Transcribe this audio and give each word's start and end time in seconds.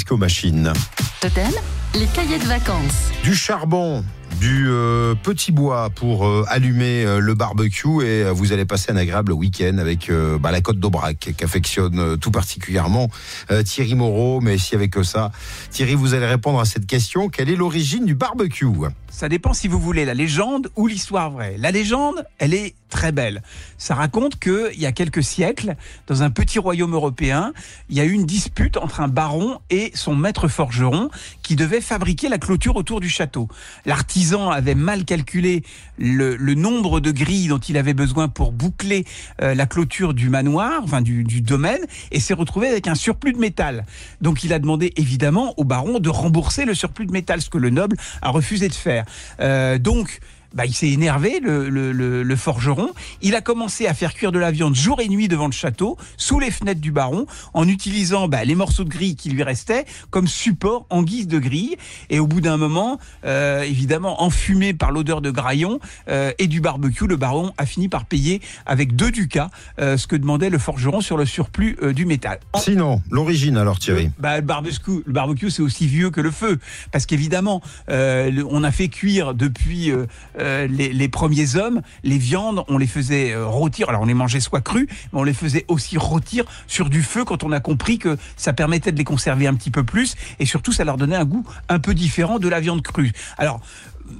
disco 0.00 0.16
machine. 0.16 1.09
Totem, 1.20 1.52
les 1.96 2.06
cahiers 2.06 2.38
de 2.38 2.44
vacances. 2.44 3.10
Du 3.24 3.34
charbon, 3.34 4.02
du 4.40 4.68
euh, 4.70 5.14
petit 5.14 5.52
bois 5.52 5.90
pour 5.90 6.26
euh, 6.26 6.46
allumer 6.48 7.04
euh, 7.04 7.18
le 7.18 7.34
barbecue 7.34 8.02
et 8.02 8.24
euh, 8.24 8.32
vous 8.32 8.52
allez 8.52 8.64
passer 8.64 8.90
un 8.90 8.96
agréable 8.96 9.32
week-end 9.32 9.76
avec 9.76 10.08
euh, 10.08 10.38
bah, 10.38 10.50
la 10.50 10.62
côte 10.62 10.78
d'Aubrac 10.78 11.34
qu'affectionne 11.36 11.98
euh, 11.98 12.16
tout 12.16 12.30
particulièrement 12.30 13.10
euh, 13.50 13.62
Thierry 13.62 13.96
Moreau. 13.96 14.40
Mais 14.40 14.56
si 14.56 14.74
avec 14.74 14.94
ça, 15.04 15.30
Thierry, 15.70 15.94
vous 15.94 16.14
allez 16.14 16.26
répondre 16.26 16.58
à 16.58 16.64
cette 16.64 16.86
question. 16.86 17.28
Quelle 17.28 17.50
est 17.50 17.56
l'origine 17.56 18.06
du 18.06 18.14
barbecue? 18.14 18.66
Ça 19.10 19.28
dépend 19.28 19.52
si 19.52 19.68
vous 19.68 19.78
voulez 19.78 20.06
la 20.06 20.14
légende 20.14 20.70
ou 20.76 20.86
l'histoire 20.86 21.30
vraie. 21.30 21.56
La 21.58 21.70
légende, 21.70 22.24
elle 22.38 22.54
est 22.54 22.74
très 22.88 23.12
belle. 23.12 23.42
Ça 23.76 23.94
raconte 23.94 24.38
qu'il 24.38 24.80
y 24.80 24.86
a 24.86 24.92
quelques 24.92 25.22
siècles, 25.22 25.76
dans 26.06 26.22
un 26.22 26.30
petit 26.30 26.58
royaume 26.58 26.94
européen, 26.94 27.52
il 27.88 27.96
y 27.96 28.00
a 28.00 28.04
eu 28.04 28.12
une 28.12 28.24
dispute 28.24 28.76
entre 28.76 29.00
un 29.00 29.08
baron 29.08 29.58
et 29.68 29.92
son 29.94 30.16
maître 30.16 30.48
forgeron 30.48 31.09
qui 31.42 31.56
devait 31.56 31.80
fabriquer 31.80 32.28
la 32.28 32.38
clôture 32.38 32.76
autour 32.76 33.00
du 33.00 33.08
château. 33.08 33.48
L'artisan 33.86 34.50
avait 34.50 34.74
mal 34.74 35.04
calculé 35.04 35.62
le, 35.98 36.36
nombre 36.54 37.00
de 37.00 37.10
grilles 37.10 37.48
dont 37.48 37.58
il 37.58 37.76
avait 37.76 37.94
besoin 37.94 38.28
pour 38.28 38.52
boucler 38.52 39.04
euh, 39.42 39.54
la 39.54 39.66
clôture 39.66 40.14
du 40.14 40.28
manoir, 40.28 40.80
enfin 40.82 41.00
du, 41.00 41.24
du 41.24 41.40
domaine, 41.40 41.80
et 42.10 42.20
s'est 42.20 42.34
retrouvé 42.34 42.68
avec 42.68 42.88
un 42.88 42.94
surplus 42.94 43.32
de 43.32 43.38
métal. 43.38 43.84
Donc 44.20 44.44
il 44.44 44.52
a 44.52 44.58
demandé 44.58 44.92
évidemment 44.96 45.54
au 45.56 45.64
baron 45.64 46.00
de 46.00 46.08
rembourser 46.08 46.64
le 46.64 46.74
surplus 46.74 47.06
de 47.06 47.12
métal, 47.12 47.40
ce 47.40 47.50
que 47.50 47.58
le 47.58 47.70
noble 47.70 47.96
a 48.22 48.30
refusé 48.30 48.68
de 48.68 48.74
faire. 48.74 49.04
Euh, 49.40 49.78
donc 49.78 50.20
bah, 50.54 50.66
il 50.66 50.74
s'est 50.74 50.90
énervé, 50.90 51.40
le, 51.40 51.68
le, 51.68 51.92
le, 51.92 52.22
le, 52.22 52.36
forgeron. 52.36 52.90
Il 53.22 53.34
a 53.34 53.40
commencé 53.40 53.86
à 53.86 53.94
faire 53.94 54.14
cuire 54.14 54.32
de 54.32 54.38
la 54.38 54.50
viande 54.50 54.74
jour 54.74 55.00
et 55.00 55.08
nuit 55.08 55.28
devant 55.28 55.46
le 55.46 55.52
château, 55.52 55.96
sous 56.16 56.40
les 56.40 56.50
fenêtres 56.50 56.80
du 56.80 56.92
baron, 56.92 57.26
en 57.54 57.68
utilisant 57.68 58.28
bah, 58.28 58.44
les 58.44 58.54
morceaux 58.54 58.84
de 58.84 58.88
grille 58.88 59.16
qui 59.16 59.30
lui 59.30 59.42
restaient 59.42 59.84
comme 60.10 60.26
support 60.26 60.86
en 60.90 61.02
guise 61.02 61.28
de 61.28 61.38
grille. 61.38 61.76
Et 62.08 62.18
au 62.18 62.26
bout 62.26 62.40
d'un 62.40 62.56
moment, 62.56 62.98
euh, 63.24 63.62
évidemment 63.62 64.22
enfumé 64.22 64.74
par 64.74 64.90
l'odeur 64.92 65.20
de 65.20 65.30
graillon 65.30 65.80
euh, 66.08 66.32
et 66.38 66.46
du 66.46 66.60
barbecue, 66.60 67.06
le 67.06 67.16
baron 67.16 67.52
a 67.58 67.66
fini 67.66 67.88
par 67.88 68.04
payer 68.04 68.40
avec 68.66 68.96
deux 68.96 69.10
ducats 69.10 69.50
euh, 69.78 69.96
ce 69.96 70.06
que 70.06 70.16
demandait 70.16 70.50
le 70.50 70.58
forgeron 70.58 71.00
sur 71.00 71.16
le 71.16 71.26
surplus 71.26 71.76
euh, 71.82 71.92
du 71.92 72.06
métal. 72.06 72.40
Sinon, 72.56 73.02
l'origine 73.10 73.56
alors 73.56 73.78
Thierry? 73.78 74.10
Bah, 74.18 74.36
le 74.36 74.42
barbecue, 74.42 75.02
le 75.06 75.12
barbecue 75.12 75.50
c'est 75.50 75.62
aussi 75.62 75.86
vieux 75.86 76.10
que 76.10 76.20
le 76.20 76.30
feu, 76.30 76.58
parce 76.92 77.06
qu'évidemment, 77.06 77.60
euh, 77.88 78.42
on 78.50 78.64
a 78.64 78.72
fait 78.72 78.88
cuire 78.88 79.34
depuis 79.34 79.92
euh, 80.40 80.66
les, 80.66 81.08
premiers 81.08 81.56
hommes, 81.56 81.82
les 82.02 82.18
viandes, 82.18 82.64
on 82.68 82.78
les 82.78 82.86
faisait 82.86 83.32
euh, 83.32 83.46
rôtir. 83.46 83.88
Alors 83.88 84.02
on 84.02 84.06
les 84.06 84.14
mangeait 84.14 84.40
soit 84.40 84.60
crues, 84.60 84.88
mais 85.12 85.20
on 85.20 85.24
les 85.24 85.34
faisait 85.34 85.64
aussi 85.68 85.98
rôtir 85.98 86.44
sur 86.66 86.88
du 86.90 87.02
feu 87.02 87.24
quand 87.24 87.44
on 87.44 87.52
a 87.52 87.60
compris 87.60 87.98
que 87.98 88.16
ça 88.36 88.52
permettait 88.52 88.92
de 88.92 88.98
les 88.98 89.04
conserver 89.04 89.46
un 89.46 89.54
petit 89.54 89.70
peu 89.70 89.84
plus 89.84 90.16
et 90.38 90.46
surtout 90.46 90.72
ça 90.72 90.84
leur 90.84 90.96
donnait 90.96 91.16
un 91.16 91.24
goût 91.24 91.44
un 91.68 91.78
peu 91.78 91.94
différent 91.94 92.38
de 92.38 92.48
la 92.48 92.60
viande 92.60 92.82
crue. 92.82 93.12
Alors 93.38 93.60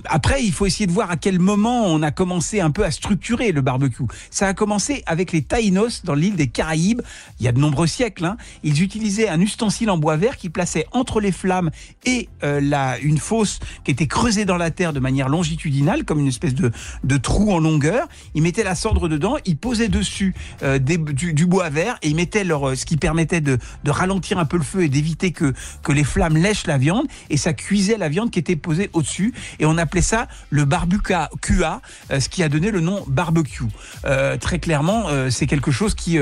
après, 0.05 0.43
il 0.43 0.53
faut 0.53 0.67
essayer 0.67 0.87
de 0.87 0.93
voir 0.93 1.11
à 1.11 1.17
quel 1.17 1.39
moment 1.39 1.85
on 1.87 2.03
a 2.03 2.11
commencé 2.11 2.61
un 2.61 2.71
peu 2.71 2.85
à 2.85 2.91
structurer 2.91 3.53
le 3.53 3.61
barbecue. 3.61 4.05
Ça 4.31 4.47
a 4.49 4.55
commencé 4.55 5.03
avec 5.07 5.33
les 5.33 5.43
Taïnos 5.43 6.05
dans 6.05 6.15
l'île 6.15 6.37
des 6.37 6.49
Caraïbes, 6.49 7.03
il 7.39 7.45
y 7.45 7.49
a 7.49 7.53
de 7.53 7.59
nombreux 7.59 7.87
siècles. 7.87 8.25
Hein. 8.25 8.37
Ils 8.63 8.83
utilisaient 8.83 9.29
un 9.29 9.41
ustensile 9.41 9.91
en 9.91 9.99
bois 9.99 10.17
vert 10.17 10.37
qui 10.37 10.49
plaçait 10.49 10.87
entre 10.93 11.21
les 11.21 11.33
flammes 11.33 11.71
et 12.05 12.29
euh, 12.43 12.61
la, 12.61 12.99
une 12.99 13.19
fosse 13.19 13.61
qui 13.85 13.91
était 13.91 14.07
creusée 14.07 14.45
dans 14.45 14.57
la 14.57 14.71
terre 14.71 14.93
de 14.93 15.01
manière 15.01 15.29
longitudinale, 15.29 16.05
comme 16.05 16.21
une 16.21 16.29
espèce 16.29 16.55
de, 16.55 16.71
de 17.05 17.17
trou 17.17 17.53
en 17.53 17.59
longueur. 17.59 18.09
Ils 18.35 18.43
mettaient 18.43 18.65
la 18.65 18.75
cendre 18.75 19.09
dedans, 19.09 19.37
ils 19.45 19.57
posaient 19.57 19.89
dessus 19.89 20.35
euh, 20.63 20.79
du, 20.79 21.35
du, 21.35 21.47
bois 21.47 21.71
vert 21.71 21.99
et 22.03 22.09
ils 22.09 22.17
mettaient 22.17 22.45
leur, 22.45 22.77
ce 22.77 22.85
qui 22.85 22.97
permettait 22.97 23.41
de, 23.41 23.59
de 23.85 23.91
ralentir 23.91 24.39
un 24.39 24.45
peu 24.45 24.57
le 24.57 24.63
feu 24.63 24.83
et 24.83 24.89
d'éviter 24.89 25.33
que, 25.33 25.53
que 25.83 25.93
les 25.93 26.05
flammes 26.05 26.37
lèchent 26.37 26.67
la 26.67 26.79
viande. 26.79 27.07
Et 27.29 27.37
ça 27.37 27.53
cuisait 27.53 27.99
la 27.99 28.09
viande 28.09 28.31
qui 28.31 28.39
était 28.39 28.57
posée 28.57 28.91
au-dessus. 28.93 29.35
Et 29.59 29.67
on 29.67 29.79
appelait 29.81 30.03
ça 30.03 30.29
le 30.51 30.65
barbuca 30.65 31.31
QA, 31.41 31.81
euh, 32.11 32.21
ce 32.21 32.29
qui 32.29 32.43
a 32.43 32.49
donné 32.49 32.71
le 32.71 32.81
nom 32.81 33.05
barbecue. 33.07 33.65
Euh, 34.05 34.37
très 34.37 34.59
clairement, 34.59 35.09
euh, 35.09 35.31
c'est 35.31 35.47
quelque 35.47 35.71
chose 35.71 35.95
qui 35.95 36.19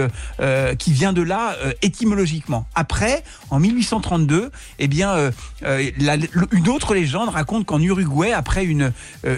qui 0.78 0.92
vient 0.92 1.12
de 1.12 1.22
là 1.22 1.56
étymologiquement. 1.82 2.66
Après, 2.74 3.24
en 3.50 3.58
1832, 3.58 4.50
eh 4.78 4.88
bien, 4.88 5.30
la, 5.62 6.16
une 6.52 6.68
autre 6.68 6.94
légende 6.94 7.30
raconte 7.30 7.66
qu'en 7.66 7.80
Uruguay, 7.80 8.32
après 8.32 8.64
une 8.64 8.92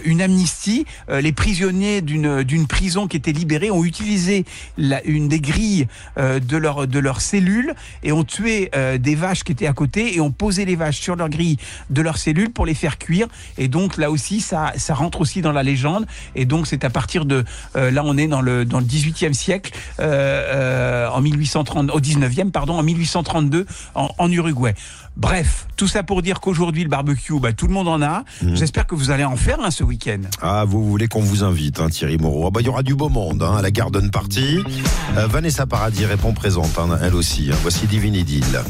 une 0.04 0.20
amnistie, 0.20 0.86
les 1.08 1.32
prisonniers 1.32 2.02
d'une 2.02 2.42
d'une 2.42 2.66
prison 2.66 3.06
qui 3.06 3.16
était 3.16 3.32
libérée 3.32 3.70
ont 3.70 3.84
utilisé 3.84 4.44
la, 4.76 5.02
une 5.04 5.28
des 5.28 5.40
grilles 5.40 5.86
de 6.18 6.56
leur 6.56 6.86
de 6.86 6.98
leur 6.98 7.20
cellule 7.20 7.74
et 8.02 8.12
ont 8.12 8.24
tué 8.24 8.70
des 8.98 9.14
vaches 9.14 9.44
qui 9.44 9.52
étaient 9.52 9.66
à 9.68 9.72
côté 9.72 10.16
et 10.16 10.20
ont 10.20 10.32
posé 10.32 10.64
les 10.64 10.76
vaches 10.76 11.00
sur 11.00 11.16
leur 11.16 11.28
grille 11.28 11.56
de 11.88 12.02
leur 12.02 12.18
cellule 12.18 12.50
pour 12.50 12.66
les 12.66 12.74
faire 12.74 12.98
cuire. 12.98 13.28
Et 13.56 13.68
donc 13.68 13.96
là 13.96 14.09
aussi, 14.10 14.40
ça, 14.40 14.72
ça 14.76 14.94
rentre 14.94 15.20
aussi 15.20 15.42
dans 15.42 15.52
la 15.52 15.62
légende. 15.62 16.06
Et 16.34 16.44
donc, 16.44 16.66
c'est 16.66 16.84
à 16.84 16.90
partir 16.90 17.24
de 17.24 17.44
euh, 17.76 17.90
là, 17.90 18.02
on 18.04 18.16
est 18.16 18.26
dans 18.26 18.40
le 18.40 18.64
dans 18.64 18.80
le 18.80 18.86
18e 18.86 19.32
siècle, 19.32 19.72
euh, 20.00 21.06
euh, 21.06 21.08
en 21.10 21.20
1830, 21.20 21.90
au 21.90 22.00
19e, 22.00 22.50
pardon, 22.50 22.74
en 22.78 22.82
1832, 22.82 23.66
en, 23.94 24.08
en 24.18 24.30
Uruguay. 24.30 24.74
Bref, 25.16 25.66
tout 25.76 25.88
ça 25.88 26.02
pour 26.02 26.22
dire 26.22 26.40
qu'aujourd'hui, 26.40 26.82
le 26.82 26.88
barbecue, 26.88 27.38
bah, 27.40 27.52
tout 27.52 27.66
le 27.66 27.74
monde 27.74 27.88
en 27.88 28.00
a. 28.00 28.24
Mmh. 28.42 28.54
J'espère 28.54 28.86
que 28.86 28.94
vous 28.94 29.10
allez 29.10 29.24
en 29.24 29.36
faire 29.36 29.60
un 29.60 29.70
ce 29.70 29.84
week-end. 29.84 30.20
Ah, 30.40 30.64
vous 30.66 30.88
voulez 30.88 31.08
qu'on 31.08 31.20
vous 31.20 31.44
invite, 31.44 31.80
hein, 31.80 31.88
Thierry 31.90 32.16
Moreau 32.16 32.46
ah, 32.46 32.50
bah, 32.50 32.60
Il 32.60 32.66
y 32.66 32.70
aura 32.70 32.82
du 32.82 32.94
beau 32.94 33.08
monde 33.08 33.42
hein, 33.42 33.56
à 33.56 33.62
la 33.62 33.70
Garden 33.70 34.10
Party. 34.10 34.60
Euh, 35.16 35.26
Vanessa 35.26 35.66
Paradis 35.66 36.06
répond 36.06 36.32
présente, 36.32 36.78
hein, 36.78 36.98
elle 37.02 37.14
aussi. 37.14 37.50
Voici 37.62 37.86
Divine 37.86 38.14
Idylle. 38.14 38.62